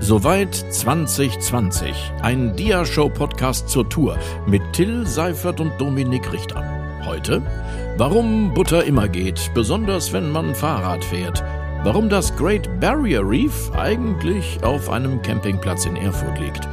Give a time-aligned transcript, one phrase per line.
[0.00, 2.12] Soweit 2020.
[2.20, 6.62] Ein Dia-Show-Podcast zur Tour mit Till Seifert und Dominik Richter.
[7.06, 7.42] Heute,
[7.96, 11.42] warum Butter immer geht, besonders wenn man Fahrrad fährt.
[11.82, 16.68] Warum das Great Barrier Reef eigentlich auf einem Campingplatz in Erfurt liegt.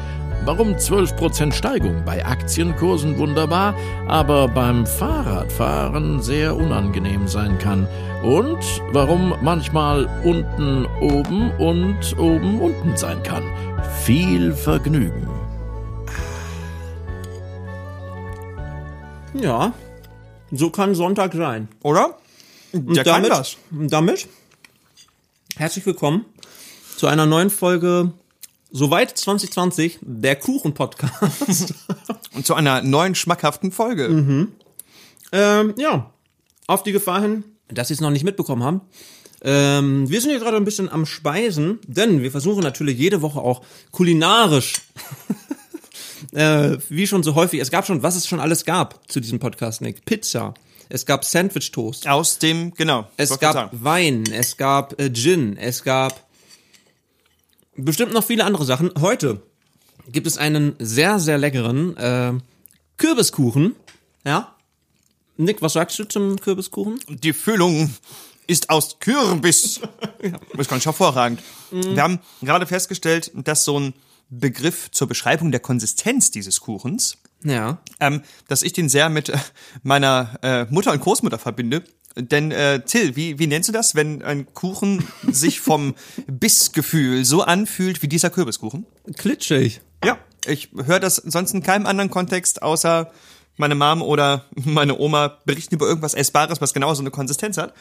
[0.46, 3.76] Warum 12% Steigung bei Aktienkursen wunderbar,
[4.10, 7.88] aber beim Fahrradfahren sehr unangenehm sein kann.
[8.24, 8.60] Und
[8.92, 13.44] warum manchmal unten oben und oben unten sein kann.
[14.04, 15.30] Viel Vergnügen.
[19.34, 19.72] Ja,
[20.52, 21.70] so kann Sonntag sein.
[21.84, 22.18] Oder?
[22.74, 23.58] Und Der damit, kann das.
[23.72, 24.28] damit
[25.56, 26.26] herzlich willkommen
[26.98, 28.12] zu einer neuen Folge
[28.76, 31.76] Soweit 2020, der Kuchen-Podcast.
[32.34, 34.06] Und zu einer neuen schmackhaften Folge.
[35.32, 36.12] ähm, ja,
[36.66, 38.82] auf die Gefahr hin, dass Sie es noch nicht mitbekommen haben.
[39.44, 43.42] Ähm, wir sind hier gerade ein bisschen am Speisen, denn wir versuchen natürlich jede Woche
[43.42, 44.74] auch kulinarisch,
[46.32, 49.38] äh, wie schon so häufig, es gab schon, was es schon alles gab zu diesem
[49.38, 50.04] Podcast, Nick.
[50.04, 50.56] Pizza,
[50.90, 53.08] es gab Sandwich-Toast, Aus dem, genau.
[53.18, 53.70] Es gab.
[53.72, 56.24] Wein, es gab äh, Gin, es gab
[57.76, 58.92] bestimmt noch viele andere Sachen.
[59.00, 59.42] Heute
[60.08, 62.34] gibt es einen sehr, sehr leckeren äh,
[62.98, 63.76] Kürbiskuchen.
[64.26, 64.56] Ja.
[65.38, 67.00] Nick, was sagst du zum Kürbiskuchen?
[67.10, 67.94] Die Füllung
[68.48, 69.80] ist aus Kürbis.
[70.52, 71.42] Das ist ganz hervorragend.
[71.72, 71.96] Mhm.
[71.96, 73.94] Wir haben gerade festgestellt, dass so ein
[74.30, 77.80] Begriff zur Beschreibung der Konsistenz dieses Kuchens, Ja.
[78.00, 79.38] ähm, dass ich den sehr mit äh,
[79.84, 81.84] meiner äh, Mutter und Großmutter verbinde.
[82.16, 85.96] Denn äh, Till, wie, wie nennst du das, wenn ein Kuchen sich vom
[86.28, 88.86] Bissgefühl so anfühlt wie dieser Kürbiskuchen?
[89.18, 89.82] Klitschig.
[90.04, 93.12] Ja, ich höre das sonst in keinem anderen Kontext, außer
[93.58, 97.74] meine Mom oder meine Oma berichten über irgendwas Essbares, was genau so eine Konsistenz hat.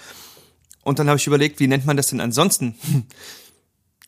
[0.83, 2.75] Und dann habe ich überlegt, wie nennt man das denn ansonsten?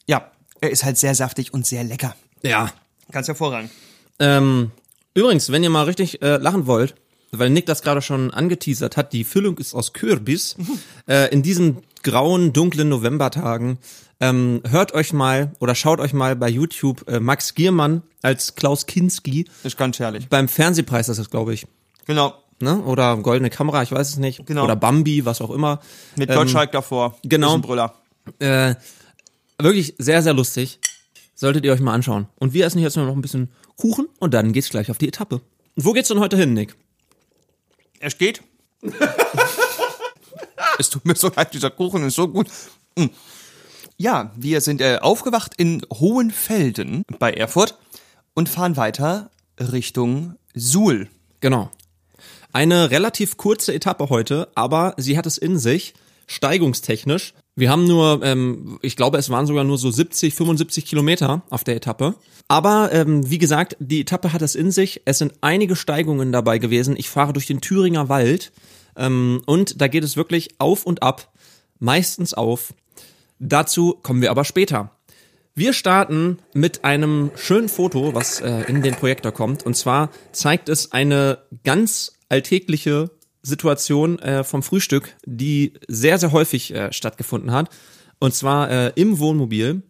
[0.07, 2.15] Ja, er ist halt sehr saftig und sehr lecker.
[2.43, 2.71] Ja.
[3.11, 3.71] Ganz hervorragend.
[4.19, 4.71] Ähm,
[5.15, 6.95] übrigens, wenn ihr mal richtig äh, lachen wollt,
[7.39, 10.57] weil Nick das gerade schon angeteasert hat, die Füllung ist aus Kürbis.
[11.09, 13.79] äh, in diesen grauen, dunklen Novembertagen
[14.21, 18.87] ähm, hört euch mal oder schaut euch mal bei YouTube äh, Max Giermann als Klaus
[18.87, 20.29] Kinski Ist ganz herrlich.
[20.29, 21.67] beim Fernsehpreis, das ist glaube ich,
[22.07, 22.35] Genau.
[22.61, 22.81] ne?
[22.83, 24.47] Oder Goldene Kamera, ich weiß es nicht.
[24.47, 24.65] Genau.
[24.65, 25.81] Oder Bambi, was auch immer.
[26.17, 27.17] Mit Ähm, Gottschalk davor.
[27.25, 27.59] genau.
[27.59, 27.95] Brüller.
[28.39, 28.75] Äh,
[29.59, 30.79] wirklich sehr, sehr lustig.
[31.35, 32.29] Solltet ihr euch mal anschauen.
[32.37, 35.41] Und wir essen jetzt noch ein bisschen Kuchen und dann geht's gleich auf die Etappe.
[35.77, 36.77] Und wo geht's denn heute hin, Nick?
[38.01, 38.43] Er steht.
[40.79, 42.49] es tut mir so leid, dieser Kuchen ist so gut.
[42.97, 43.07] Mm.
[43.97, 47.79] Ja, wir sind äh, aufgewacht in Hohenfelden bei Erfurt
[48.35, 51.09] und fahren weiter Richtung Suhl.
[51.41, 51.71] Genau.
[52.53, 55.95] Eine relativ kurze Etappe heute, aber sie hat es in sich,
[56.27, 57.35] steigungstechnisch.
[57.57, 61.63] Wir haben nur, ähm, ich glaube, es waren sogar nur so 70, 75 Kilometer auf
[61.63, 62.15] der Etappe.
[62.49, 65.03] Aber ähm, wie gesagt, die Etappe hat es in sich.
[65.05, 66.97] Es sind einige Steigungen dabei gewesen.
[66.97, 68.53] Ich fahre durch den Thüringer Wald
[68.97, 71.33] ähm, und da geht es wirklich auf und ab,
[71.79, 72.75] meistens auf.
[73.39, 74.91] Dazu kommen wir aber später.
[75.55, 79.65] Wir starten mit einem schönen Foto, was äh, in den Projektor kommt.
[79.65, 83.11] Und zwar zeigt es eine ganz alltägliche
[83.45, 87.69] Situation äh, vom Frühstück, die sehr, sehr häufig äh, stattgefunden hat.
[88.19, 89.83] Und zwar äh, im Wohnmobil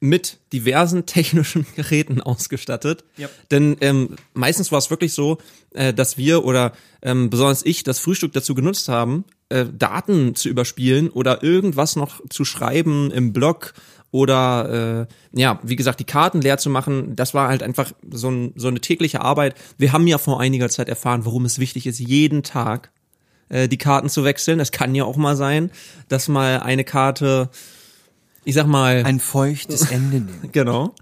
[0.00, 3.04] mit diversen technischen Geräten ausgestattet.
[3.18, 3.30] Yep.
[3.50, 5.38] Denn ähm, meistens war es wirklich so,
[5.74, 6.72] äh, dass wir oder
[7.02, 12.20] ähm, besonders ich das Frühstück dazu genutzt haben, äh, Daten zu überspielen oder irgendwas noch
[12.28, 13.74] zu schreiben im Blog
[14.10, 17.14] oder äh, ja, wie gesagt, die Karten leer zu machen.
[17.14, 19.54] Das war halt einfach so, ein, so eine tägliche Arbeit.
[19.76, 22.90] Wir haben ja vor einiger Zeit erfahren, warum es wichtig ist, jeden Tag
[23.48, 24.60] äh, die Karten zu wechseln.
[24.60, 25.70] Es kann ja auch mal sein,
[26.08, 27.50] dass mal eine Karte,
[28.44, 30.48] ich sag mal, Ein feuchtes Ende nehmen.
[30.52, 30.94] Genau.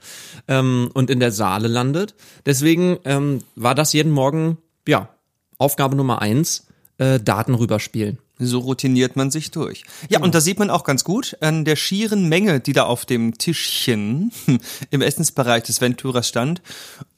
[0.48, 2.14] Ähm, und in der Saale landet.
[2.44, 5.10] Deswegen ähm, war das jeden Morgen, ja,
[5.58, 6.66] Aufgabe Nummer eins,
[6.98, 8.18] äh, Daten rüberspielen.
[8.38, 9.84] So routiniert man sich durch.
[10.10, 13.06] Ja, und da sieht man auch ganz gut an der schieren Menge, die da auf
[13.06, 14.30] dem Tischchen
[14.90, 16.60] im Essensbereich des Venturas stand,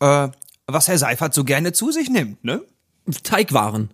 [0.00, 0.28] äh,
[0.66, 2.62] was Herr Seifert so gerne zu sich nimmt, ne?
[3.22, 3.90] Teigwaren.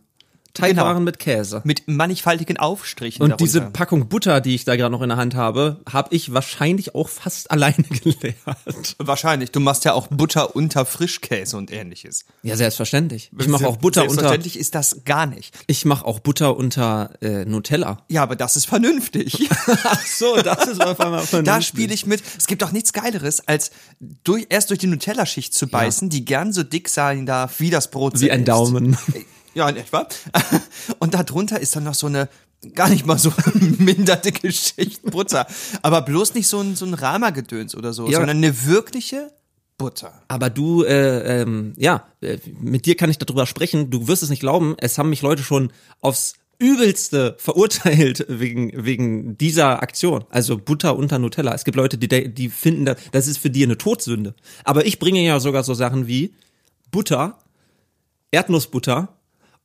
[0.55, 1.01] Teigwaren Genau.
[1.05, 1.61] mit Käse.
[1.65, 3.45] Mit mannigfaltigen Aufstrichen Und darunter.
[3.45, 6.95] diese Packung Butter, die ich da gerade noch in der Hand habe, habe ich wahrscheinlich
[6.95, 8.37] auch fast alleine geleert.
[8.99, 9.51] Wahrscheinlich.
[9.51, 12.25] Du machst ja auch Butter unter Frischkäse und ähnliches.
[12.43, 13.31] Ja, selbstverständlich.
[13.39, 14.13] Ich mache auch Butter unter.
[14.15, 15.55] Selbstverständlich ist das gar nicht.
[15.67, 17.99] Ich mache auch Butter unter äh, Nutella.
[18.09, 19.49] Ja, aber das ist vernünftig.
[19.67, 22.23] Ach so, das ist auf einmal da spiele ich mit.
[22.39, 23.73] Es gibt doch nichts Geileres, als
[24.23, 27.91] durch, erst durch die Nutella-Schicht zu beißen, die gern so dick sein darf wie das
[27.91, 28.49] Brot wie ein selbst.
[28.49, 28.97] Daumen.
[29.55, 30.07] Ja, in etwa.
[30.99, 32.29] Und darunter ist dann noch so eine
[32.75, 33.33] gar nicht mal so
[33.79, 35.47] minderte Geschichten Butter.
[35.83, 38.19] Aber bloß nicht so ein, so ein Rama-Gedöns oder so, Ja.
[38.19, 39.31] sondern eine wirkliche
[39.77, 40.23] Butter.
[40.29, 43.91] Aber du, äh, ähm, ja, äh, mit dir kann ich darüber sprechen.
[43.91, 44.77] Du wirst es nicht glauben.
[44.79, 50.25] Es haben mich Leute schon aufs übelste verurteilt wegen wegen dieser Aktion.
[50.31, 51.53] Also Butter unter Nutella.
[51.53, 54.35] Es gibt Leute, die die finden, da- das ist für die eine Todsünde.
[54.63, 56.33] Aber ich bringe ja sogar so Sachen wie
[56.93, 57.37] Butter,
[58.31, 59.14] Erdnussbutter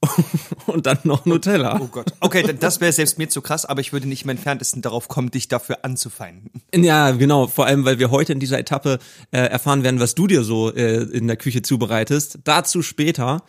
[0.65, 1.79] und dann noch Nutella.
[1.81, 2.13] Oh Gott.
[2.21, 5.29] Okay, das wäre selbst mir zu krass, aber ich würde nicht im entferntesten darauf kommen,
[5.29, 6.61] dich dafür anzufeinden.
[6.73, 7.47] Ja, genau.
[7.47, 8.99] Vor allem, weil wir heute in dieser Etappe
[9.31, 12.39] äh, erfahren werden, was du dir so äh, in der Küche zubereitest.
[12.45, 13.43] Dazu später.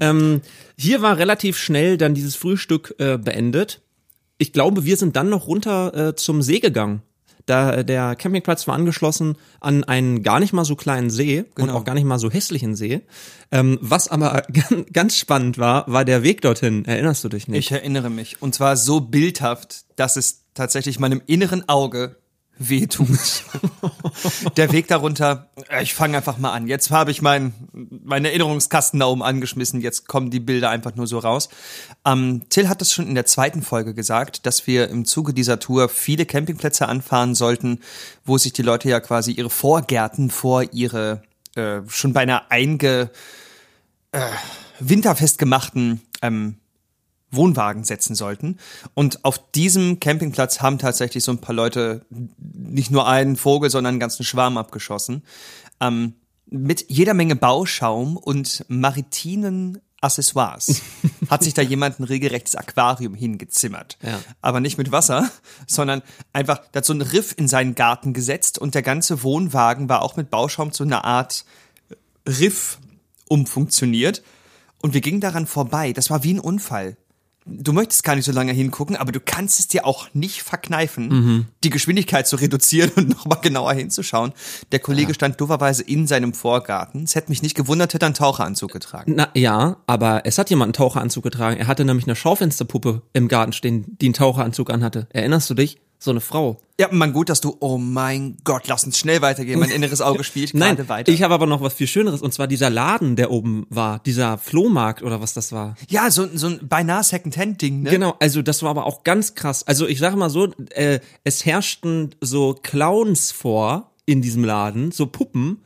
[0.00, 0.42] Ähm,
[0.78, 3.80] hier war relativ schnell dann dieses Frühstück äh, beendet.
[4.38, 7.02] Ich glaube, wir sind dann noch runter äh, zum See gegangen.
[7.46, 11.70] Da äh, der Campingplatz war angeschlossen an einen gar nicht mal so kleinen See und
[11.70, 13.02] auch gar nicht mal so hässlichen See.
[13.50, 16.84] Ähm, was aber ganz, ganz spannend war, war der Weg dorthin.
[16.84, 17.58] Erinnerst du dich nicht?
[17.58, 18.42] Ich erinnere mich.
[18.42, 22.16] Und zwar so bildhaft, dass es tatsächlich meinem inneren Auge
[22.58, 23.44] wehtut.
[24.56, 26.66] Der Weg darunter, äh, ich fange einfach mal an.
[26.66, 29.80] Jetzt habe ich mein, meinen Erinnerungskasten da oben angeschmissen.
[29.80, 31.48] Jetzt kommen die Bilder einfach nur so raus.
[32.04, 35.58] Ähm, Till hat das schon in der zweiten Folge gesagt, dass wir im Zuge dieser
[35.58, 37.80] Tour viele Campingplätze anfahren sollten,
[38.24, 41.22] wo sich die Leute ja quasi ihre Vorgärten vor ihre
[41.54, 43.10] äh, schon beinahe einge
[44.12, 44.20] äh,
[44.78, 46.56] winterfest gemachten ähm,
[47.30, 48.58] Wohnwagen setzen sollten.
[48.94, 53.94] Und auf diesem Campingplatz haben tatsächlich so ein paar Leute nicht nur einen Vogel, sondern
[53.94, 55.22] einen ganzen Schwarm abgeschossen.
[55.80, 56.14] Ähm,
[56.46, 60.82] mit jeder Menge Bauschaum und maritinen Accessoires
[61.30, 63.98] hat sich da jemand ein regelrechtes Aquarium hingezimmert.
[64.02, 64.20] Ja.
[64.40, 65.30] Aber nicht mit Wasser,
[65.66, 66.02] sondern
[66.32, 70.02] einfach, da hat so ein Riff in seinen Garten gesetzt und der ganze Wohnwagen war
[70.02, 71.44] auch mit Bauschaum zu einer Art
[72.26, 72.78] Riff
[73.28, 74.22] umfunktioniert.
[74.82, 75.92] Und wir gingen daran vorbei.
[75.92, 76.96] Das war wie ein Unfall.
[77.48, 81.46] Du möchtest gar nicht so lange hingucken, aber du kannst es dir auch nicht verkneifen,
[81.62, 84.32] die Geschwindigkeit zu reduzieren und nochmal genauer hinzuschauen.
[84.72, 87.04] Der Kollege stand dooferweise in seinem Vorgarten.
[87.04, 89.14] Es hätte mich nicht gewundert, hätte er einen Taucheranzug getragen.
[89.16, 91.56] Na ja, aber es hat jemand einen Taucheranzug getragen.
[91.58, 95.06] Er hatte nämlich eine Schaufensterpuppe im Garten stehen, die einen Taucheranzug anhatte.
[95.10, 95.78] Erinnerst du dich?
[95.98, 96.60] So eine Frau.
[96.78, 99.58] Ja, man gut, dass du, oh mein Gott, lass uns schnell weitergehen.
[99.58, 101.12] Mein inneres Auge spielt Nein, gerade weiter.
[101.12, 104.36] ich habe aber noch was viel Schöneres und zwar dieser Laden, der oben war, dieser
[104.36, 105.74] Flohmarkt oder was das war.
[105.88, 107.90] ja, so, so ein beinahe Second-Hand-Ding, ne?
[107.90, 109.66] Genau, also das war aber auch ganz krass.
[109.66, 115.06] Also ich sage mal so, äh, es herrschten so Clowns vor in diesem Laden, so
[115.06, 115.62] Puppen.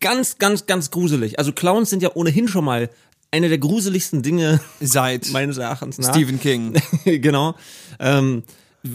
[0.00, 1.38] Ganz, ganz, ganz gruselig.
[1.38, 2.88] Also Clowns sind ja ohnehin schon mal
[3.30, 6.10] eine der gruseligsten Dinge Seit meines Erachtens nach.
[6.10, 6.74] Stephen King.
[7.04, 7.54] genau.
[7.98, 8.44] Ähm,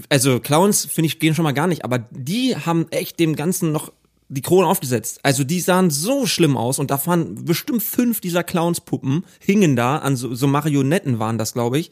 [0.09, 3.71] also Clowns finde ich gehen schon mal gar nicht, aber die haben echt dem Ganzen
[3.71, 3.91] noch
[4.27, 5.19] die Krone aufgesetzt.
[5.23, 9.97] Also die sahen so schlimm aus und da waren bestimmt fünf dieser Clownspuppen hingen da
[9.97, 11.91] an so, so Marionetten waren das, glaube ich.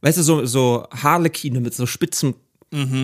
[0.00, 2.34] Weißt du, so, so Harlekine mit so spitzen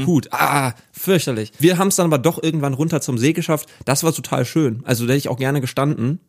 [0.07, 0.29] Hut.
[0.33, 1.53] Ah, fürchterlich.
[1.59, 3.69] Wir haben es dann aber doch irgendwann runter zum See geschafft.
[3.85, 4.83] Das war total schön.
[4.85, 6.21] Also da hätte ich auch gerne gestanden.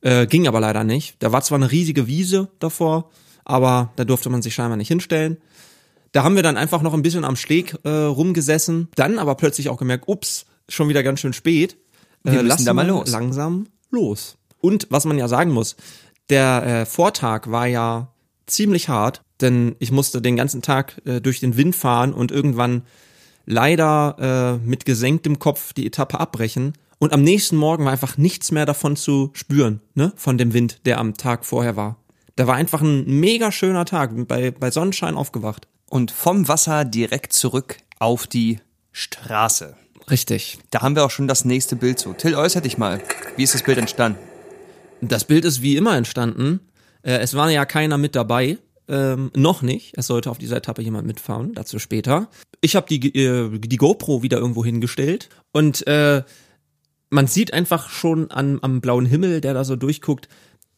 [0.00, 1.16] Äh, ging aber leider nicht.
[1.20, 3.10] Da war zwar eine riesige Wiese davor,
[3.44, 5.36] aber da durfte man sich scheinbar nicht hinstellen.
[6.14, 9.68] Da haben wir dann einfach noch ein bisschen am Steg äh, rumgesessen, dann aber plötzlich
[9.68, 11.76] auch gemerkt, ups, schon wieder ganz schön spät.
[12.24, 13.10] Äh, Wir müssen lassen da mal los.
[13.10, 14.36] Langsam los.
[14.60, 15.74] Und was man ja sagen muss,
[16.30, 18.12] der äh, Vortag war ja
[18.46, 22.82] ziemlich hart, denn ich musste den ganzen Tag äh, durch den Wind fahren und irgendwann
[23.44, 26.74] leider äh, mit gesenktem Kopf die Etappe abbrechen.
[27.00, 30.86] Und am nächsten Morgen war einfach nichts mehr davon zu spüren, ne, von dem Wind,
[30.86, 31.96] der am Tag vorher war.
[32.36, 35.66] Da war einfach ein mega schöner Tag, bei, bei Sonnenschein aufgewacht.
[35.94, 38.58] Und vom Wasser direkt zurück auf die
[38.90, 39.76] Straße.
[40.10, 40.58] Richtig.
[40.72, 42.14] Da haben wir auch schon das nächste Bild zu.
[42.14, 43.00] Till, äußer dich mal.
[43.36, 44.18] Wie ist das Bild entstanden?
[45.02, 46.58] Das Bild ist wie immer entstanden.
[47.02, 48.58] Äh, es war ja keiner mit dabei.
[48.88, 49.96] Ähm, noch nicht.
[49.96, 51.54] Es sollte auf dieser Etappe jemand mitfahren.
[51.54, 52.28] Dazu später.
[52.60, 56.24] Ich habe die, äh, die GoPro wieder irgendwo hingestellt und äh,
[57.08, 60.28] man sieht einfach schon an, am blauen Himmel, der da so durchguckt.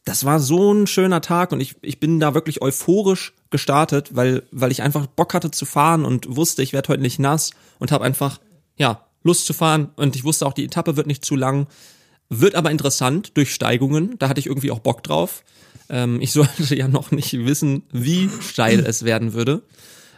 [0.07, 4.43] Das war so ein schöner Tag und ich, ich bin da wirklich euphorisch gestartet, weil,
[4.51, 7.91] weil ich einfach Bock hatte zu fahren und wusste, ich werde heute nicht nass und
[7.91, 8.39] habe einfach,
[8.77, 11.67] ja, Lust zu fahren und ich wusste auch, die Etappe wird nicht zu lang.
[12.29, 14.17] Wird aber interessant durch Steigungen.
[14.17, 15.43] Da hatte ich irgendwie auch Bock drauf.
[15.89, 19.61] Ähm, ich sollte ja noch nicht wissen, wie steil es werden würde.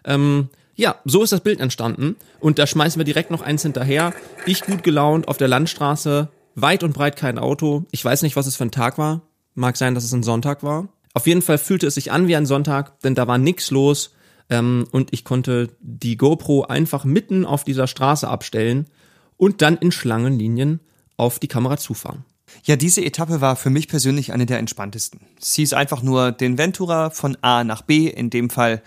[0.06, 2.16] Ähm, ja, so ist das Bild entstanden.
[2.40, 4.14] Und da schmeißen wir direkt noch eins hinterher.
[4.46, 7.86] Ich gut gelaunt auf der Landstraße, weit und breit kein Auto.
[7.90, 9.24] Ich weiß nicht, was es für ein Tag war.
[9.60, 10.88] Mag sein, dass es ein Sonntag war.
[11.14, 14.14] Auf jeden Fall fühlte es sich an wie ein Sonntag, denn da war nix los.
[14.50, 18.88] Ähm, und ich konnte die GoPro einfach mitten auf dieser Straße abstellen
[19.36, 20.80] und dann in Schlangenlinien
[21.18, 22.24] auf die Kamera zufahren.
[22.64, 25.20] Ja, diese Etappe war für mich persönlich eine der entspanntesten.
[25.40, 28.82] Sie ist einfach nur den Ventura von A nach B, in dem Fall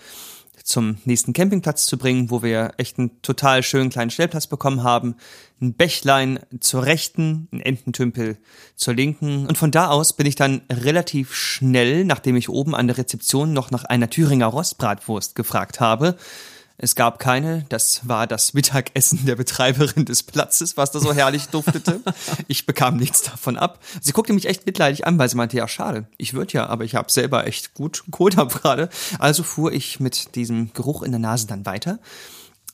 [0.63, 5.15] zum nächsten Campingplatz zu bringen, wo wir echt einen total schönen kleinen Stellplatz bekommen haben.
[5.61, 8.37] Ein Bächlein zur rechten, ein Ententümpel
[8.75, 9.45] zur linken.
[9.45, 13.51] Und von da aus bin ich dann relativ schnell, nachdem ich oben an der Rezeption
[13.51, 16.15] noch nach einer Thüringer Rostbratwurst gefragt habe,
[16.83, 17.65] es gab keine.
[17.69, 22.01] Das war das Mittagessen der Betreiberin des Platzes, was da so herrlich duftete.
[22.47, 23.79] Ich bekam nichts davon ab.
[24.01, 26.07] Sie guckte mich echt mitleidig an, weil sie meinte, ja, schade.
[26.17, 28.89] Ich würde ja, aber ich habe selber echt gut geholt hab gerade.
[29.17, 31.99] Also fuhr ich mit diesem Geruch in der Nase dann weiter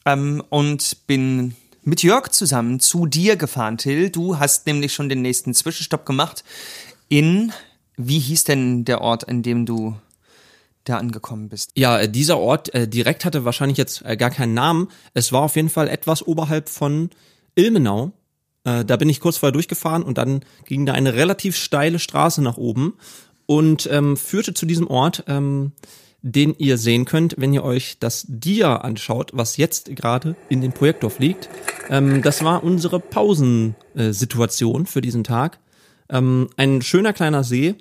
[0.05, 4.09] ähm, und bin mit Jörg zusammen zu dir gefahren, Till.
[4.09, 6.43] Du hast nämlich schon den nächsten Zwischenstopp gemacht
[7.09, 7.53] in,
[7.95, 9.95] wie hieß denn der Ort, in dem du
[10.83, 11.71] da angekommen bist.
[11.75, 14.89] Ja, äh, dieser Ort äh, direkt hatte wahrscheinlich jetzt äh, gar keinen Namen.
[15.13, 17.09] Es war auf jeden Fall etwas oberhalb von
[17.55, 18.11] Ilmenau.
[18.63, 22.41] Äh, da bin ich kurz vorher durchgefahren und dann ging da eine relativ steile Straße
[22.41, 22.95] nach oben
[23.45, 25.71] und ähm, führte zu diesem Ort, ähm,
[26.21, 30.73] den ihr sehen könnt, wenn ihr euch das Dia anschaut, was jetzt gerade in dem
[30.73, 31.49] Projektor liegt.
[31.89, 35.59] Ähm, das war unsere Pausensituation für diesen Tag.
[36.09, 37.75] Ähm, ein schöner kleiner See.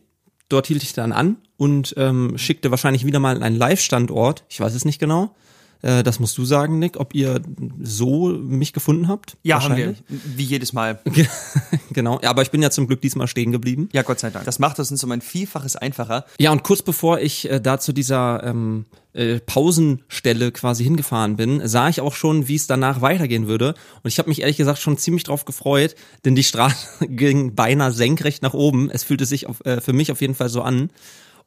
[0.48, 4.44] Dort hielt ich dann an und ähm, schickte wahrscheinlich wieder mal einen Live-Standort.
[4.48, 5.34] Ich weiß es nicht genau.
[5.82, 7.40] Äh, das musst du sagen, Nick, ob ihr
[7.80, 9.36] so mich gefunden habt.
[9.42, 9.94] Ja, haben wir.
[10.08, 11.00] Wie jedes Mal.
[11.92, 12.20] genau.
[12.22, 13.88] Ja, aber ich bin ja zum Glück diesmal stehen geblieben.
[13.92, 14.44] Ja, Gott sei Dank.
[14.44, 16.24] Das macht es uns um ein Vielfaches einfacher.
[16.38, 21.66] Ja, und kurz bevor ich äh, da zu dieser ähm, äh, Pausenstelle quasi hingefahren bin,
[21.66, 23.74] sah ich auch schon, wie es danach weitergehen würde.
[24.02, 25.94] Und ich habe mich ehrlich gesagt schon ziemlich drauf gefreut,
[26.24, 28.90] denn die Straße ging beinahe senkrecht nach oben.
[28.90, 30.90] Es fühlte sich auf, äh, für mich auf jeden Fall so an.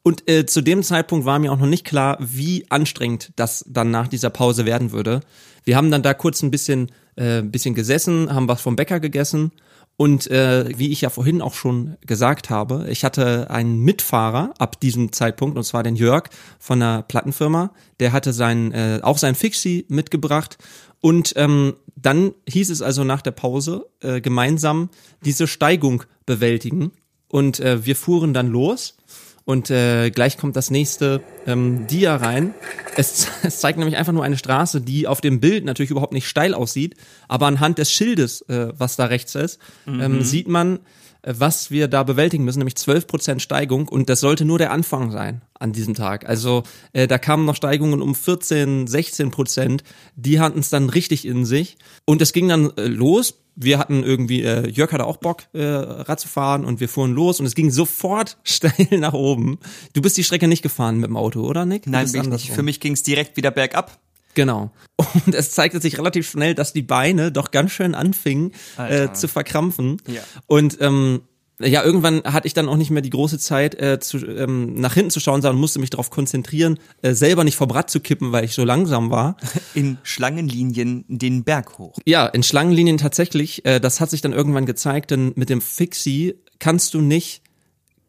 [0.02, 3.90] Und äh, zu dem Zeitpunkt war mir auch noch nicht klar, wie anstrengend das dann
[3.90, 5.20] nach dieser Pause werden würde.
[5.64, 9.52] Wir haben dann da kurz ein bisschen, äh, bisschen gesessen, haben was vom Bäcker gegessen.
[9.96, 14.80] Und äh, wie ich ja vorhin auch schon gesagt habe, ich hatte einen Mitfahrer ab
[14.80, 16.24] diesem Zeitpunkt, und zwar den Jörg
[16.58, 17.72] von der Plattenfirma.
[18.00, 20.58] Der hatte sein, äh, auch sein Fixie mitgebracht.
[21.00, 24.88] Und ähm, dann hieß es also nach der Pause äh, gemeinsam
[25.24, 26.92] diese Steigung bewältigen.
[27.28, 28.96] Und äh, wir fuhren dann los
[29.44, 32.54] und äh, gleich kommt das nächste ähm, Dia rein.
[32.96, 36.28] Es, es zeigt nämlich einfach nur eine Straße, die auf dem Bild natürlich überhaupt nicht
[36.28, 36.94] steil aussieht,
[37.28, 40.00] aber anhand des Schildes, äh, was da rechts ist, ähm, mhm.
[40.00, 40.80] ähm, sieht man,
[41.22, 45.10] äh, was wir da bewältigen müssen, nämlich 12% Steigung und das sollte nur der Anfang
[45.10, 46.28] sein an diesem Tag.
[46.28, 49.84] Also äh, da kamen noch Steigungen um 14, 16 Prozent,
[50.16, 54.02] die hatten es dann richtig in sich und es ging dann äh, los wir hatten
[54.02, 57.46] irgendwie, äh, Jörg hatte auch Bock, äh, Rad zu fahren und wir fuhren los und
[57.46, 59.58] es ging sofort steil nach oben.
[59.92, 61.86] Du bist die Strecke nicht gefahren mit dem Auto, oder Nick?
[61.86, 62.50] Nein, bin ich nicht.
[62.50, 63.98] Für mich ging es direkt wieder bergab.
[64.34, 64.70] Genau.
[64.96, 69.28] Und es zeigte sich relativ schnell, dass die Beine doch ganz schön anfingen äh, zu
[69.28, 69.98] verkrampfen.
[70.06, 70.22] Ja.
[70.46, 71.22] Und ähm,
[71.64, 74.94] ja, irgendwann hatte ich dann auch nicht mehr die große Zeit, äh, zu, ähm, nach
[74.94, 78.32] hinten zu schauen, sondern musste mich darauf konzentrieren, äh, selber nicht vom Rad zu kippen,
[78.32, 79.36] weil ich so langsam war.
[79.74, 81.98] In Schlangenlinien den Berg hoch.
[82.06, 83.64] Ja, in Schlangenlinien tatsächlich.
[83.64, 87.42] Äh, das hat sich dann irgendwann gezeigt, denn mit dem Fixie kannst du nicht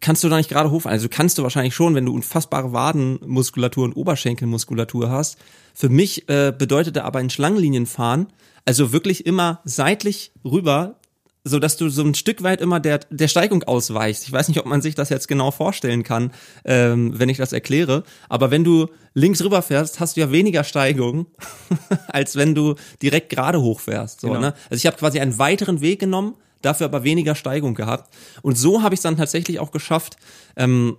[0.04, 0.94] kannst du da nicht gerade hochfahren.
[0.94, 5.38] Also kannst du wahrscheinlich schon, wenn du unfassbare Wadenmuskulatur und Oberschenkelmuskulatur hast.
[5.74, 8.28] Für mich äh, bedeutete aber in Schlangenlinien fahren,
[8.66, 11.00] also wirklich immer seitlich rüber
[11.44, 14.24] so dass du so ein Stück weit immer der, der Steigung ausweichst.
[14.24, 16.32] Ich weiß nicht, ob man sich das jetzt genau vorstellen kann,
[16.64, 18.04] ähm, wenn ich das erkläre.
[18.30, 21.28] Aber wenn du links rüber fährst, hast du ja weniger Steigung,
[22.08, 24.22] als wenn du direkt gerade hochfährst.
[24.22, 24.40] So, genau.
[24.40, 24.54] ne?
[24.70, 28.14] Also ich habe quasi einen weiteren Weg genommen, dafür aber weniger Steigung gehabt.
[28.42, 30.18] Und so habe ich es dann tatsächlich auch geschafft,
[30.56, 30.98] ähm,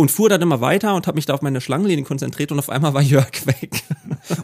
[0.00, 2.70] und fuhr dann immer weiter und habe mich da auf meine Schlangenlinien konzentriert und auf
[2.70, 3.82] einmal war Jörg weg.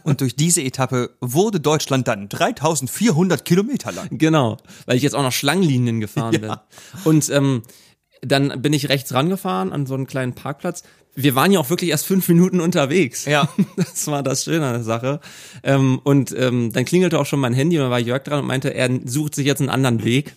[0.02, 4.08] Und durch diese Etappe wurde Deutschland dann 3400 Kilometer lang.
[4.10, 4.56] Genau,
[4.86, 6.38] weil ich jetzt auch noch Schlangenlinien gefahren ja.
[6.40, 6.56] bin.
[7.04, 7.62] Und ähm,
[8.20, 10.82] dann bin ich rechts rangefahren an so einen kleinen Parkplatz.
[11.14, 13.24] Wir waren ja auch wirklich erst fünf Minuten unterwegs.
[13.24, 13.48] Ja.
[13.76, 15.20] Das war das Schöne an der Sache.
[15.62, 18.46] Ähm, und ähm, dann klingelte auch schon mein Handy und da war Jörg dran und
[18.46, 20.34] meinte, er sucht sich jetzt einen anderen Weg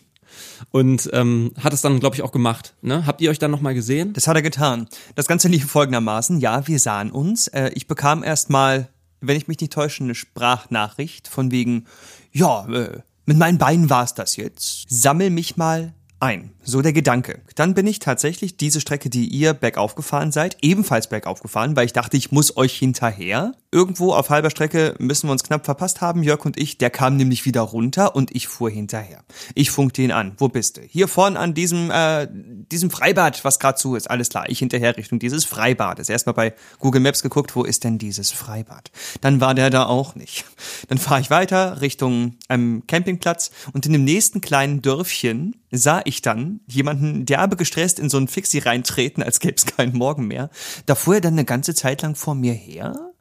[0.72, 2.75] und ähm, hat es dann, glaube ich, auch gemacht.
[2.82, 3.06] Ne?
[3.06, 4.13] Habt ihr euch dann nochmal gesehen?
[4.13, 4.88] Das hat er getan.
[5.15, 6.39] Das Ganze lief folgendermaßen.
[6.39, 7.48] Ja, wir sahen uns.
[7.48, 8.89] Äh, ich bekam erstmal,
[9.22, 11.86] wenn ich mich nicht täusche, eine Sprachnachricht von wegen,
[12.32, 14.86] ja, äh, mit meinen Beinen war es das jetzt.
[14.89, 16.52] Sammel mich mal ein.
[16.64, 17.42] So der Gedanke.
[17.56, 21.86] Dann bin ich tatsächlich diese Strecke, die ihr bergauf gefahren seid, ebenfalls bergauf gefahren, weil
[21.86, 23.54] ich dachte, ich muss euch hinterher.
[23.72, 26.78] Irgendwo auf halber Strecke müssen wir uns knapp verpasst haben, Jörg und ich.
[26.78, 29.24] Der kam nämlich wieder runter und ich fuhr hinterher.
[29.54, 30.34] Ich funkte ihn an.
[30.38, 30.82] Wo bist du?
[30.82, 34.10] Hier vorne an diesem, äh, diesem Freibad, was gerade zu ist.
[34.10, 34.50] Alles klar.
[34.50, 36.10] Ich hinterher Richtung dieses Freibades.
[36.10, 38.92] Erstmal bei Google Maps geguckt, wo ist denn dieses Freibad?
[39.22, 40.46] Dann war der da auch nicht.
[40.88, 46.22] Dann fahre ich weiter Richtung einem Campingplatz und in dem nächsten kleinen Dörfchen sah ich
[46.22, 50.50] dann jemanden derbe gestresst in so einen Fixie reintreten, als gäbe es keinen Morgen mehr.
[50.86, 53.12] Da fuhr er dann eine ganze Zeit lang vor mir her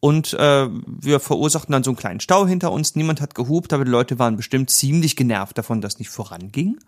[0.00, 2.94] Und äh, wir verursachten dann so einen kleinen Stau hinter uns.
[2.94, 6.78] Niemand hat gehupt, aber die Leute waren bestimmt ziemlich genervt davon, dass nicht voranging.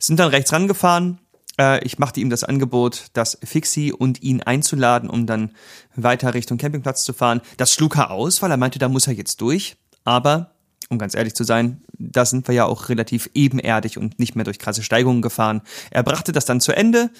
[0.00, 1.20] Sind dann rechts rangefahren.
[1.60, 5.52] Äh, ich machte ihm das Angebot, das Fixie und ihn einzuladen, um dann
[5.94, 7.40] weiter Richtung Campingplatz zu fahren.
[7.56, 9.76] Das schlug er aus, weil er meinte, da muss er jetzt durch.
[10.04, 10.55] Aber
[10.88, 14.44] um ganz ehrlich zu sein, da sind wir ja auch relativ ebenerdig und nicht mehr
[14.44, 15.62] durch krasse Steigungen gefahren.
[15.90, 17.10] Er brachte das dann zu Ende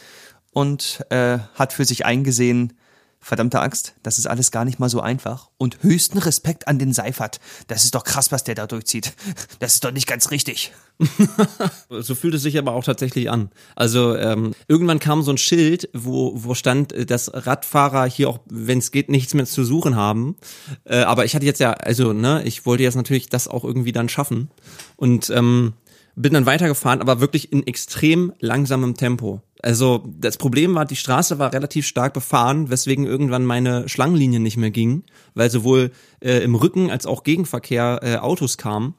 [0.52, 2.72] und äh, hat für sich eingesehen,
[3.20, 5.50] verdammte Axt, das ist alles gar nicht mal so einfach.
[5.58, 7.40] Und höchsten Respekt an den Seifert.
[7.66, 9.14] Das ist doch krass, was der da durchzieht.
[9.58, 10.72] Das ist doch nicht ganz richtig.
[11.90, 13.50] so fühlt es sich aber auch tatsächlich an.
[13.74, 18.40] Also ähm, irgendwann kam so ein Schild, wo, wo stand, äh, dass Radfahrer hier auch,
[18.46, 20.36] wenn es geht, nichts mehr zu suchen haben.
[20.84, 23.92] Äh, aber ich hatte jetzt ja, also, ne, ich wollte jetzt natürlich das auch irgendwie
[23.92, 24.50] dann schaffen.
[24.96, 25.74] Und ähm,
[26.16, 29.42] bin dann weitergefahren, aber wirklich in extrem langsamem Tempo.
[29.66, 34.56] Also das Problem war, die Straße war relativ stark befahren, weswegen irgendwann meine Schlangenlinie nicht
[34.56, 35.02] mehr ging,
[35.34, 38.94] weil sowohl äh, im Rücken als auch Gegenverkehr äh, Autos kamen.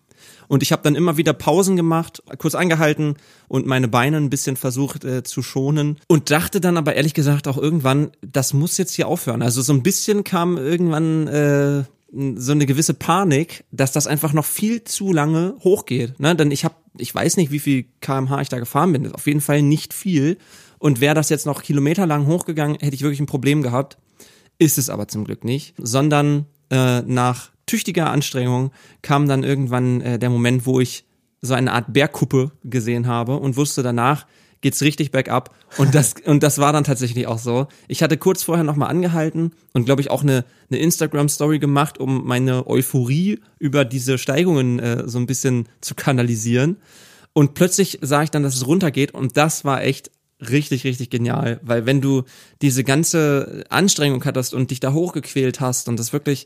[0.49, 3.15] Und ich habe dann immer wieder Pausen gemacht, kurz angehalten
[3.47, 7.47] und meine Beine ein bisschen versucht äh, zu schonen und dachte dann aber ehrlich gesagt
[7.47, 9.41] auch irgendwann, das muss jetzt hier aufhören.
[9.41, 14.45] Also so ein bisschen kam irgendwann äh, so eine gewisse Panik, dass das einfach noch
[14.45, 16.19] viel zu lange hochgeht.
[16.19, 16.35] Ne?
[16.35, 19.11] Denn ich habe, ich weiß nicht, wie viel kmh ich da gefahren bin.
[19.11, 20.37] Auf jeden Fall nicht viel.
[20.79, 23.97] Und wäre das jetzt noch kilometerlang hochgegangen, hätte ich wirklich ein Problem gehabt.
[24.57, 25.73] Ist es aber zum Glück nicht.
[25.77, 28.71] Sondern äh, nach tüchtiger Anstrengung
[29.01, 31.05] kam dann irgendwann äh, der Moment, wo ich
[31.41, 34.25] so eine Art Bergkuppe gesehen habe und wusste danach,
[34.67, 35.55] geht's richtig bergab.
[35.77, 37.67] Und das, und das war dann tatsächlich auch so.
[37.87, 42.27] Ich hatte kurz vorher nochmal angehalten und glaube ich auch eine, eine Instagram-Story gemacht, um
[42.27, 46.77] meine Euphorie über diese Steigungen äh, so ein bisschen zu kanalisieren.
[47.31, 51.61] Und plötzlich sah ich dann, dass es runtergeht und das war echt richtig, richtig genial,
[51.63, 52.23] weil wenn du
[52.61, 56.45] diese ganze Anstrengung hattest und dich da hochgequält hast und das wirklich,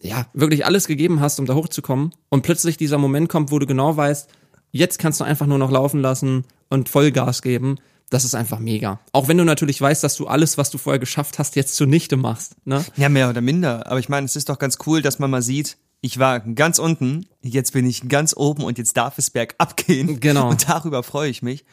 [0.00, 3.66] ja, wirklich alles gegeben hast, um da hochzukommen und plötzlich dieser Moment kommt, wo du
[3.66, 4.30] genau weißt,
[4.70, 7.76] jetzt kannst du einfach nur noch laufen lassen und Vollgas geben.
[8.10, 8.98] Das ist einfach mega.
[9.12, 12.16] Auch wenn du natürlich weißt, dass du alles, was du vorher geschafft hast, jetzt zunichte
[12.16, 12.56] machst.
[12.64, 12.84] Ne?
[12.96, 13.86] Ja, mehr oder minder.
[13.86, 16.78] Aber ich meine, es ist doch ganz cool, dass man mal sieht, ich war ganz
[16.78, 20.18] unten, jetzt bin ich ganz oben und jetzt darf es bergab gehen.
[20.18, 20.50] Genau.
[20.50, 21.64] Und darüber freue ich mich.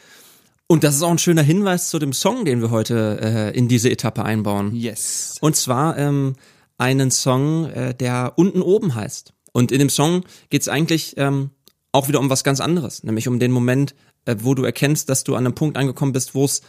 [0.68, 3.70] Und das ist auch ein schöner Hinweis zu dem Song, den wir heute äh, in
[3.70, 4.76] diese Etappe einbauen.
[4.76, 5.38] Yes.
[5.40, 6.36] Und zwar ähm,
[6.78, 9.34] einen Song, äh, der unten oben heißt.
[9.54, 11.52] Und in dem Song geht's eigentlich ähm,
[11.91, 13.95] auch wieder um was ganz anderes, nämlich um den Moment,
[14.26, 16.62] äh, wo du erkennst, dass du an einem Punkt angekommen bist, wo es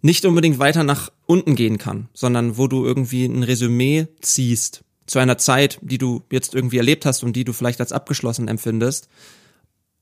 [0.00, 5.18] nicht unbedingt weiter nach unten gehen kann, sondern wo du irgendwie ein Resümee ziehst zu
[5.18, 9.08] einer Zeit, die du jetzt irgendwie erlebt hast und die du vielleicht als abgeschlossen empfindest.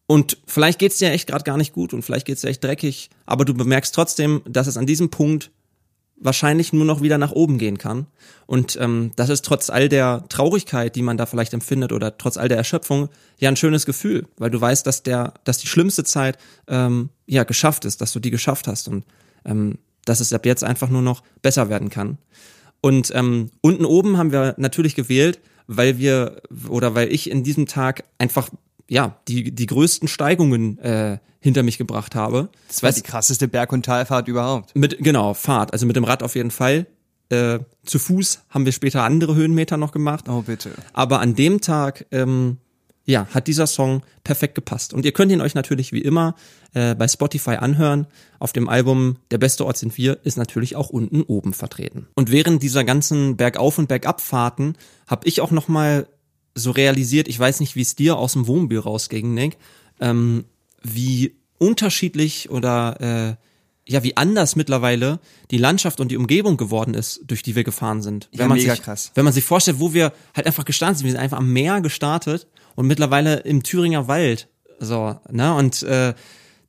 [0.07, 3.11] Und vielleicht geht's dir echt gerade gar nicht gut und vielleicht geht's dir echt dreckig,
[3.25, 5.51] aber du bemerkst trotzdem, dass es an diesem Punkt
[6.19, 8.07] wahrscheinlich nur noch wieder nach oben gehen kann.
[8.47, 12.37] Und ähm, das ist trotz all der Traurigkeit, die man da vielleicht empfindet oder trotz
[12.37, 16.05] all der Erschöpfung, ja ein schönes Gefühl, weil du weißt, dass der, dass die schlimmste
[16.05, 19.05] Zeit ähm, ja geschafft ist, dass du die geschafft hast und
[19.45, 22.19] ähm, dass es ab jetzt einfach nur noch besser werden kann.
[22.81, 27.67] Und ähm, unten oben haben wir natürlich gewählt, weil wir oder weil ich in diesem
[27.67, 28.49] Tag einfach
[28.89, 32.49] ja, die, die größten Steigungen äh, hinter mich gebracht habe.
[32.69, 34.75] Das war die krasseste Berg- und Talfahrt überhaupt.
[34.75, 35.73] Mit, genau, Fahrt.
[35.73, 36.87] Also mit dem Rad auf jeden Fall.
[37.29, 40.29] Äh, zu Fuß haben wir später andere Höhenmeter noch gemacht.
[40.29, 40.71] Oh, bitte.
[40.93, 42.59] Aber an dem Tag, ähm,
[43.05, 44.93] ja, hat dieser Song perfekt gepasst.
[44.93, 46.35] Und ihr könnt ihn euch natürlich wie immer
[46.75, 48.09] äh, bei Spotify anhören.
[48.39, 52.09] Auf dem Album Der beste Ort sind wir ist natürlich auch unten oben vertreten.
[52.15, 56.07] Und während dieser ganzen Bergauf- und Bergabfahrten habe ich auch noch mal
[56.57, 59.59] so realisiert, ich weiß nicht, wie es dir aus dem Wohnmobil rausging, Nick,
[60.01, 60.47] ähm,
[60.83, 63.47] wie unterschiedlich oder äh,
[63.89, 68.03] ja, wie anders mittlerweile die Landschaft und die Umgebung geworden ist, durch die wir gefahren
[68.03, 68.29] sind.
[68.33, 69.13] Ja, wenn man mega sich, krass.
[69.15, 71.81] Wenn man sich vorstellt, wo wir halt einfach gestartet sind, wir sind einfach am Meer
[71.81, 74.49] gestartet und mittlerweile im Thüringer Wald.
[74.81, 75.55] So, ne?
[75.55, 76.15] Und äh,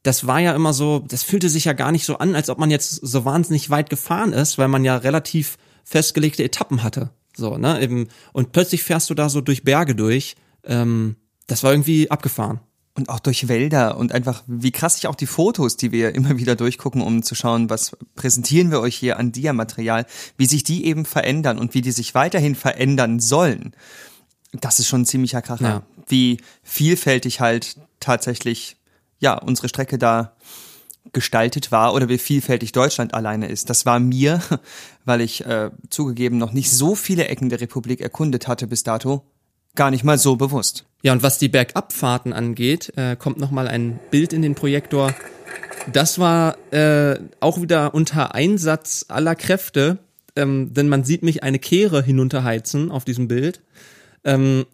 [0.04, 2.60] das war ja immer so, das fühlte sich ja gar nicht so an, als ob
[2.60, 7.10] man jetzt so wahnsinnig weit gefahren ist, weil man ja relativ festgelegte Etappen hatte.
[7.38, 7.82] So, ne?
[7.82, 10.36] Eben, und plötzlich fährst du da so durch Berge durch.
[10.64, 12.60] Ähm, das war irgendwie abgefahren.
[12.96, 16.40] Und auch durch Wälder und einfach, wie krass ich auch die Fotos, die wir immer
[16.40, 20.84] wieder durchgucken, um zu schauen, was präsentieren wir euch hier an Dia-Material, wie sich die
[20.86, 23.76] eben verändern und wie die sich weiterhin verändern sollen.
[24.52, 25.64] Das ist schon ein ziemlicher Kracher.
[25.64, 25.84] Ja.
[26.08, 28.78] Wie vielfältig halt tatsächlich,
[29.20, 30.36] ja, unsere Strecke da
[31.14, 33.70] gestaltet war oder wie vielfältig Deutschland alleine ist.
[33.70, 34.42] Das war mir,
[35.06, 39.24] weil ich äh, zugegeben noch nicht so viele Ecken der Republik erkundet hatte bis dato,
[39.76, 40.86] gar nicht mal so bewusst.
[41.04, 45.14] Ja, und was die Bergabfahrten angeht, äh, kommt noch mal ein Bild in den Projektor.
[45.94, 50.00] Das war äh, auch wieder unter Einsatz aller Kräfte
[50.38, 53.62] ähm, denn man sieht mich eine Kehre hinunterheizen auf diesem Bild.
[54.24, 54.66] Ähm,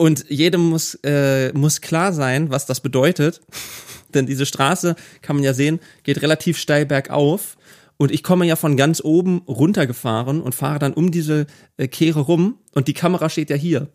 [0.00, 3.42] und jedem muss, äh, muss klar sein, was das bedeutet.
[4.14, 7.58] denn diese Straße, kann man ja sehen, geht relativ steil bergauf.
[7.98, 12.20] Und ich komme ja von ganz oben runtergefahren und fahre dann um diese äh, Kehre
[12.20, 13.88] rum und die Kamera steht ja hier.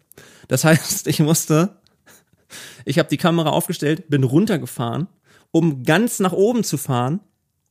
[0.48, 1.78] Das heißt, ich musste,
[2.86, 5.08] ich habe die Kamera aufgestellt, bin runtergefahren,
[5.50, 7.20] um ganz nach oben zu fahren,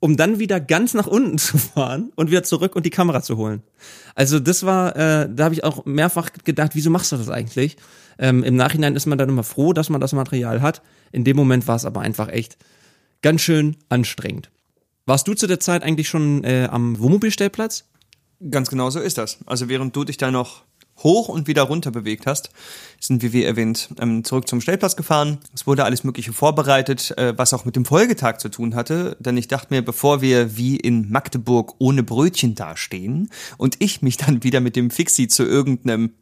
[0.00, 3.37] um dann wieder ganz nach unten zu fahren und wieder zurück und die Kamera zu
[3.37, 3.62] holen.
[4.14, 7.76] Also das war, äh, da habe ich auch mehrfach gedacht, wieso machst du das eigentlich?
[8.18, 10.83] Ähm, Im Nachhinein ist man dann immer froh, dass man das Material hat.
[11.12, 12.57] In dem Moment war es aber einfach echt
[13.22, 14.50] ganz schön anstrengend.
[15.07, 17.85] Warst du zu der Zeit eigentlich schon äh, am Wohnmobilstellplatz?
[18.50, 19.38] Ganz genau so ist das.
[19.46, 20.64] Also während du dich da noch
[21.02, 22.50] hoch und wieder runter bewegt hast,
[23.00, 25.38] sind wir, wie erwähnt, ähm, zurück zum Stellplatz gefahren.
[25.54, 29.16] Es wurde alles Mögliche vorbereitet, äh, was auch mit dem Folgetag zu tun hatte.
[29.20, 34.16] Denn ich dachte mir, bevor wir wie in Magdeburg ohne Brötchen dastehen und ich mich
[34.16, 36.12] dann wieder mit dem Fixie zu irgendeinem,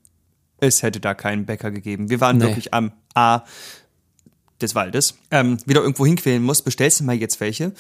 [0.59, 2.09] es hätte da keinen Bäcker gegeben.
[2.11, 2.45] Wir waren Nee.
[2.45, 3.43] wirklich am A
[4.61, 7.73] des Waldes, ähm, wieder irgendwo hinquälen muss, bestellst du mal jetzt welche.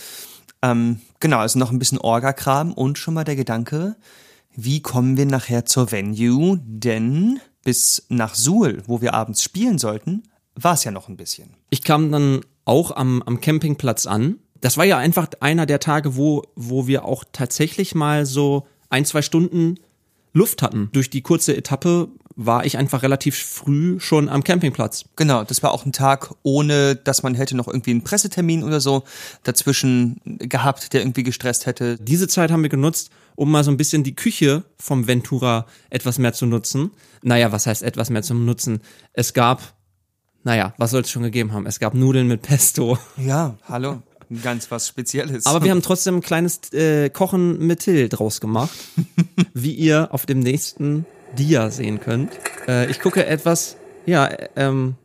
[0.62, 3.96] Ähm, genau, also noch ein bisschen Orga-Kram und schon mal der Gedanke,
[4.54, 6.60] wie kommen wir nachher zur Venue?
[6.64, 11.56] Denn bis nach Suhl, wo wir abends spielen sollten, war es ja noch ein bisschen.
[11.70, 14.36] Ich kam dann auch am, am Campingplatz an.
[14.60, 19.04] Das war ja einfach einer der Tage, wo, wo wir auch tatsächlich mal so ein,
[19.04, 19.76] zwei Stunden
[20.32, 20.88] Luft hatten.
[20.92, 22.08] Durch die kurze Etappe
[22.46, 25.04] war ich einfach relativ früh schon am Campingplatz.
[25.16, 28.80] Genau, das war auch ein Tag, ohne dass man hätte noch irgendwie einen Pressetermin oder
[28.80, 29.04] so
[29.42, 31.96] dazwischen gehabt, der irgendwie gestresst hätte.
[31.98, 36.18] Diese Zeit haben wir genutzt, um mal so ein bisschen die Küche vom Ventura etwas
[36.18, 36.90] mehr zu nutzen.
[37.22, 38.80] Naja, was heißt etwas mehr zum Nutzen?
[39.12, 39.74] Es gab,
[40.44, 41.66] naja, was soll es schon gegeben haben?
[41.66, 42.98] Es gab Nudeln mit Pesto.
[43.16, 44.02] Ja, hallo.
[44.42, 45.46] Ganz was Spezielles.
[45.46, 48.72] Aber wir haben trotzdem ein kleines äh, Kochen mit Till draus gemacht,
[49.54, 51.06] wie ihr auf dem nächsten
[51.38, 52.32] Dia sehen könnt.
[52.68, 54.96] Äh, ich gucke etwas, ja, äh, ähm,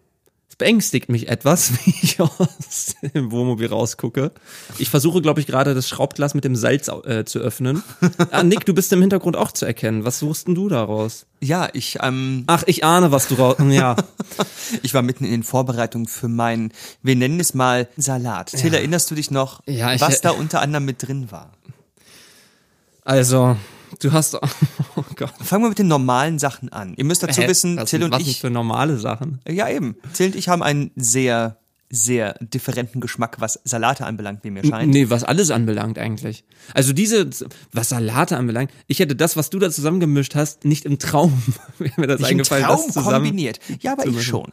[0.49, 4.31] es beängstigt mich etwas, wie ich aus dem Wohnmobil rausgucke.
[4.77, 7.83] Ich versuche, glaube ich, gerade das Schraubglas mit dem Salz äh, zu öffnen.
[8.31, 10.03] Ah, Nick, du bist im Hintergrund auch zu erkennen.
[10.05, 11.25] Was suchst denn du daraus?
[11.39, 13.57] ja, ich, ähm, Ach, ich ahne, was du raus.
[13.69, 13.95] Ja.
[14.83, 16.71] ich war mitten in den Vorbereitungen für meinen,
[17.03, 18.47] wir nennen es mal Salat.
[18.51, 21.51] Till, erinnerst du dich noch, Ja, ich- was da unter anderem mit drin war?
[23.03, 23.55] Also,
[23.99, 24.37] du hast.
[24.95, 25.31] Oh Gott.
[25.43, 26.95] Fangen wir mit den normalen Sachen an.
[26.97, 27.47] Ihr müsst dazu Hä?
[27.47, 29.39] wissen, was, Till und was ich, für normale Sachen.
[29.47, 31.57] ja eben, Till und ich haben einen sehr,
[31.91, 34.91] sehr differenten Geschmack, was Salate anbelangt, wie mir scheint.
[34.91, 36.45] Nee, was alles anbelangt eigentlich.
[36.73, 37.29] Also diese,
[37.73, 41.43] was Salate anbelangt, ich hätte das, was du da zusammengemischt hast, nicht im Traum,
[41.77, 43.13] wäre mir das Nicht im eingefallen, Traum das zusammen.
[43.13, 43.59] kombiniert.
[43.81, 44.51] Ja, aber ich schon.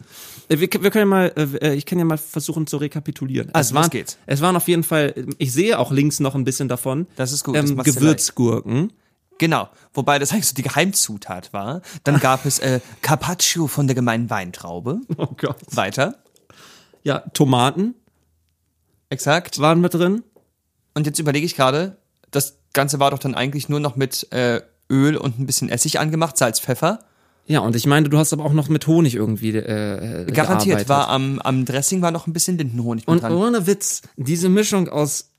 [0.51, 3.49] Äh, Wir, wir können ja mal, äh, ich kann ja mal versuchen zu rekapitulieren.
[3.55, 4.19] Also, es waren, geht's.
[4.27, 7.07] Es waren auf jeden Fall, ich sehe auch links noch ein bisschen davon.
[7.17, 8.93] Das ist gut, Ähm, Gewürzgurken.
[9.39, 9.69] Genau.
[9.93, 11.83] Wobei das eigentlich so die Geheimzutat war.
[12.05, 15.01] Dann gab es äh, Carpaccio von der gemeinen Weintraube.
[15.17, 15.57] Oh Gott.
[15.71, 16.17] Weiter.
[17.03, 17.95] Ja, Tomaten
[19.11, 19.59] Exakt.
[19.61, 20.23] waren mit drin.
[20.95, 21.97] Und jetzt überlege ich gerade,
[22.31, 25.99] das Ganze war doch dann eigentlich nur noch mit äh, Öl und ein bisschen Essig
[25.99, 27.01] angemacht, Salz, Pfeffer.
[27.47, 30.89] Ja, und ich meine, du hast aber auch noch mit Honig irgendwie äh, Garantiert gearbeitet.
[30.89, 33.33] war am, am Dressing war noch ein bisschen Lindenhonig mit Und dran.
[33.33, 35.31] ohne Witz, diese Mischung aus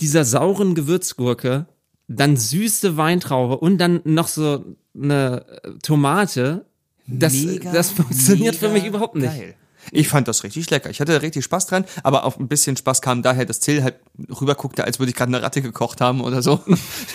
[0.00, 1.66] dieser sauren Gewürzgurke,
[2.16, 6.66] dann süße Weintraube und dann noch so eine äh, Tomate,
[7.06, 9.32] das, Mega, das funktioniert für mich überhaupt nicht.
[9.32, 9.54] Geil.
[9.92, 10.90] Ich fand das richtig lecker.
[10.90, 13.82] Ich hatte da richtig Spaß dran, aber auch ein bisschen Spaß kam daher, dass Till
[13.82, 13.96] halt
[14.40, 16.60] rüberguckte, als würde ich gerade eine Ratte gekocht haben oder so.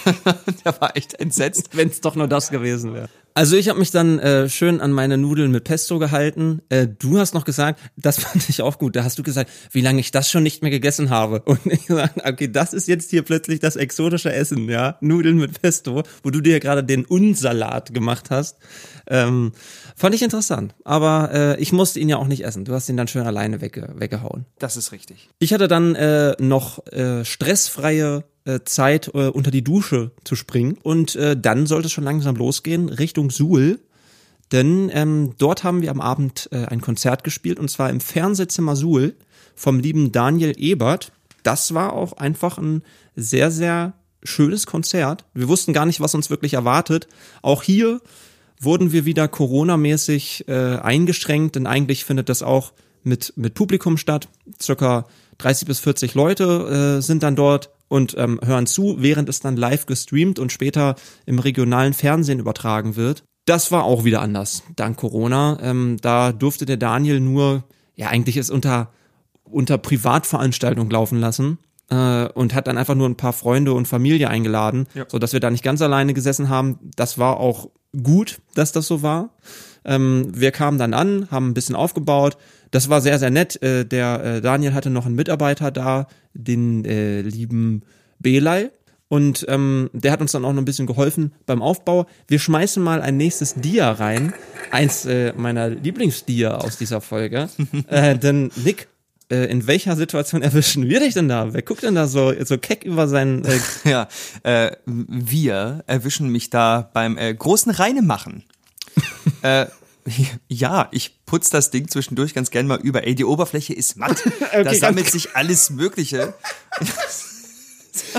[0.65, 1.69] Der war echt entsetzt.
[1.73, 3.09] Wenn es doch nur das gewesen wäre.
[3.37, 6.61] Also ich habe mich dann äh, schön an meine Nudeln mit Pesto gehalten.
[6.69, 8.95] Äh, du hast noch gesagt, das fand ich auch gut.
[8.95, 11.41] Da hast du gesagt, wie lange ich das schon nicht mehr gegessen habe.
[11.41, 15.61] Und ich sage, okay, das ist jetzt hier plötzlich das exotische Essen, ja, Nudeln mit
[15.61, 18.57] Pesto, wo du dir gerade den Unsalat gemacht hast.
[19.07, 19.51] Ähm,
[19.97, 20.73] fand ich interessant.
[20.85, 22.63] Aber äh, ich musste ihn ja auch nicht essen.
[22.63, 24.45] Du hast ihn dann schön alleine wegge weggehauen.
[24.59, 25.27] Das ist richtig.
[25.39, 28.23] Ich hatte dann äh, noch äh, stressfreie
[28.63, 30.77] Zeit, äh, unter die Dusche zu springen.
[30.83, 33.79] Und äh, dann sollte es schon langsam losgehen, Richtung Suhl.
[34.51, 38.75] Denn ähm, dort haben wir am Abend äh, ein Konzert gespielt, und zwar im Fernsehzimmer
[38.75, 39.15] Suhl
[39.55, 41.11] vom lieben Daniel Ebert.
[41.43, 42.83] Das war auch einfach ein
[43.15, 45.25] sehr, sehr schönes Konzert.
[45.33, 47.07] Wir wussten gar nicht, was uns wirklich erwartet.
[47.41, 48.01] Auch hier
[48.59, 54.27] wurden wir wieder Corona-mäßig äh, eingeschränkt, denn eigentlich findet das auch mit, mit Publikum statt.
[54.61, 55.05] Circa
[55.37, 59.57] 30 bis 40 Leute äh, sind dann dort und ähm, hören zu, während es dann
[59.57, 60.95] live gestreamt und später
[61.25, 63.23] im regionalen Fernsehen übertragen wird.
[63.45, 65.57] Das war auch wieder anders, dank Corona.
[65.61, 67.63] Ähm, da durfte der Daniel nur,
[67.95, 68.89] ja eigentlich es unter,
[69.43, 71.59] unter Privatveranstaltung laufen lassen.
[71.91, 75.05] äh, und hat dann einfach nur ein paar Freunde und Familie eingeladen, Ja.
[75.07, 76.79] so dass wir da nicht ganz alleine gesessen haben.
[76.95, 77.69] Das war auch
[78.01, 79.29] gut, dass das so war.
[79.85, 82.37] Ähm, wir kamen dann an, haben ein bisschen aufgebaut.
[82.71, 83.61] Das war sehr, sehr nett.
[83.61, 87.83] Äh, der äh, Daniel hatte noch einen Mitarbeiter da, den äh, lieben
[88.19, 88.69] Belay.
[89.07, 92.07] Und ähm, der hat uns dann auch noch ein bisschen geholfen beim Aufbau.
[92.27, 94.33] Wir schmeißen mal ein nächstes Dia rein.
[94.71, 97.49] Eins äh, meiner Lieblingsdia aus dieser Folge.
[97.87, 98.87] äh, denn Nick,
[99.31, 101.53] äh, in welcher Situation erwischen wir dich denn da?
[101.53, 103.45] Wer guckt denn da so, so keck über seinen...
[103.45, 104.07] Äh, Ja,
[104.41, 108.43] äh, wir erwischen mich da beim äh, großen Reinemachen.
[109.41, 109.67] Äh,
[110.47, 113.05] ja, ich putz das Ding zwischendurch ganz gern mal über.
[113.05, 114.23] Ey, die Oberfläche ist matt.
[114.51, 116.33] da ganz sammelt sich alles Mögliche.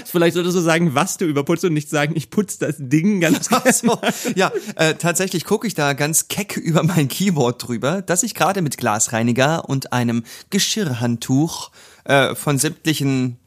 [0.06, 3.48] vielleicht solltest du sagen, was du überputzt und nicht sagen, ich putz das Ding ganz
[3.50, 3.98] Ach so.
[4.34, 8.62] Ja, äh, tatsächlich gucke ich da ganz keck über mein Keyboard drüber, das ich gerade
[8.62, 11.70] mit Glasreiniger und einem Geschirrhandtuch
[12.04, 13.38] äh, von sämtlichen,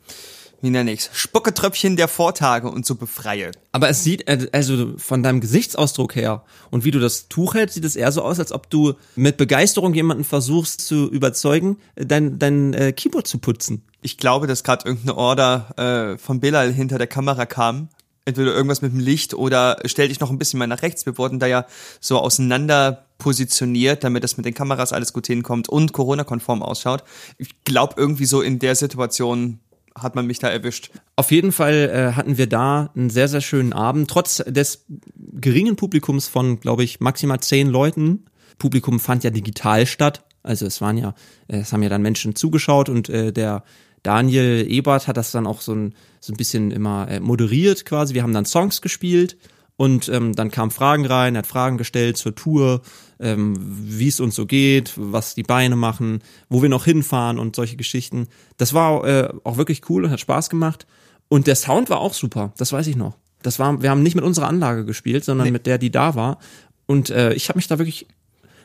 [0.61, 3.51] wie nenne ich's, Spucketröpfchen der Vortage und so befreie.
[3.71, 7.75] Aber es sieht, äh, also von deinem Gesichtsausdruck her und wie du das Tuch hältst,
[7.75, 12.39] sieht es eher so aus, als ob du mit Begeisterung jemanden versuchst zu überzeugen, dein,
[12.39, 13.83] dein äh, Keyboard zu putzen.
[14.01, 17.89] Ich glaube, dass gerade irgendeine Order äh, von Bilal hinter der Kamera kam.
[18.25, 21.05] Entweder irgendwas mit dem Licht oder stell dich noch ein bisschen mal nach rechts.
[21.05, 21.65] Wir wurden da ja
[21.99, 27.03] so auseinander positioniert, damit das mit den Kameras alles gut hinkommt und Corona-konform ausschaut.
[27.37, 29.59] Ich glaube, irgendwie so in der Situation
[29.95, 30.91] hat man mich da erwischt.
[31.15, 34.85] Auf jeden Fall äh, hatten wir da einen sehr, sehr schönen Abend, trotz des
[35.17, 38.25] geringen Publikums von, glaube ich, maximal zehn Leuten.
[38.57, 40.25] Publikum fand ja digital statt.
[40.43, 41.13] Also es waren ja,
[41.47, 43.63] äh, es haben ja dann Menschen zugeschaut und äh, der
[44.03, 48.13] Daniel Ebert hat das dann auch so ein, so ein bisschen immer äh, moderiert quasi.
[48.13, 49.37] Wir haben dann Songs gespielt
[49.79, 52.81] und ähm, dann kamen Fragen rein, er hat Fragen gestellt zur Tour,
[53.17, 57.55] ähm, wie es uns so geht, was die Beine machen, wo wir noch hinfahren und
[57.55, 58.27] solche Geschichten.
[58.57, 60.85] Das war äh, auch wirklich cool und hat Spaß gemacht.
[61.29, 63.15] Und der Sound war auch super, das weiß ich noch.
[63.41, 65.51] Das war, wir haben nicht mit unserer Anlage gespielt, sondern Nee.
[65.51, 66.39] mit der, die da war.
[66.85, 68.05] Und äh, ich habe mich da wirklich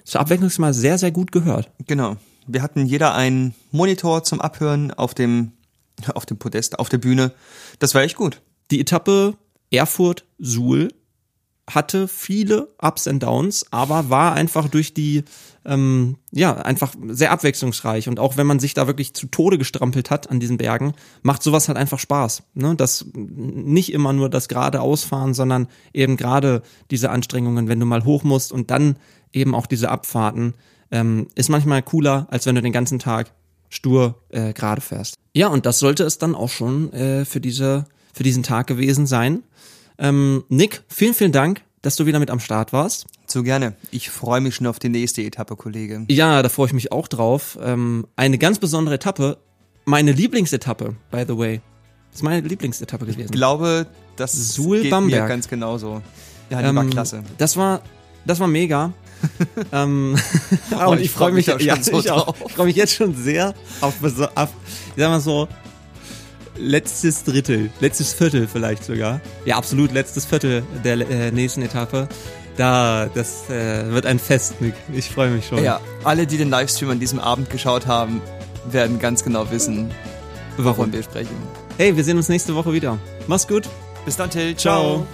[0.02, 1.70] zur Abwechslung mal sehr, sehr gut gehört.
[1.86, 2.16] Genau.
[2.48, 5.52] Wir hatten jeder einen Monitor zum Abhören auf dem,
[6.12, 7.30] auf dem Podest, auf der Bühne.
[7.78, 8.40] Das war echt gut.
[8.72, 9.36] Die Etappe
[9.70, 10.88] Erfurt-Suhl
[11.70, 15.24] hatte viele Ups and Downs, aber war einfach durch die,
[15.64, 18.08] ähm, ja, einfach sehr abwechslungsreich.
[18.08, 21.42] Und auch wenn man sich da wirklich zu Tode gestrampelt hat an diesen Bergen, macht
[21.42, 22.42] sowas halt einfach Spaß.
[22.54, 22.74] Ne?
[22.76, 28.04] Das nicht immer nur das gerade Ausfahren, sondern eben gerade diese Anstrengungen, wenn du mal
[28.04, 28.96] hoch musst und dann
[29.32, 30.54] eben auch diese Abfahrten,
[30.90, 33.32] ähm, ist manchmal cooler, als wenn du den ganzen Tag
[33.70, 35.16] stur äh, gerade fährst.
[35.32, 39.06] Ja, und das sollte es dann auch schon äh, für diese für diesen Tag gewesen
[39.06, 39.42] sein.
[39.98, 43.06] Ähm, Nick, vielen, vielen Dank, dass du wieder mit am Start warst.
[43.26, 43.74] So gerne.
[43.90, 46.04] Ich freue mich schon auf die nächste Etappe, Kollege.
[46.08, 47.58] Ja, da freue ich mich auch drauf.
[47.62, 49.38] Ähm, eine ganz besondere Etappe,
[49.84, 51.60] meine Lieblingsetappe, by the way.
[52.10, 53.20] Das ist meine Lieblingsetappe gewesen.
[53.24, 55.28] Ich glaube, das Suhl geht mir Bamberg.
[55.28, 56.00] ganz genauso.
[56.50, 57.22] Ja, die war Ähm, klasse.
[57.38, 57.82] Das war,
[58.24, 58.92] das war mega.
[59.72, 60.16] ähm,
[60.70, 62.94] Oh, und ich ich freue freu mich, mich ja, so ich, ich freue mich jetzt
[62.94, 64.50] schon sehr auf, auf,
[64.96, 65.48] ich sag mal so,
[66.56, 69.20] letztes Drittel, letztes Viertel vielleicht sogar.
[69.44, 72.08] Ja, absolut letztes Viertel der äh, nächsten Etappe.
[72.56, 74.74] Da, das äh, wird ein Fest, Nick.
[74.92, 75.62] Ich freue mich schon.
[75.62, 78.22] Ja, alle, die den Livestream an diesem Abend geschaut haben,
[78.70, 79.90] werden ganz genau wissen,
[80.56, 81.36] wovon wir sprechen.
[81.76, 82.98] Hey, wir sehen uns nächste Woche wieder.
[83.26, 83.68] Mach's gut.
[84.04, 84.54] Bis dann, Till.
[84.56, 84.82] Ciao.
[84.82, 85.06] Ciao.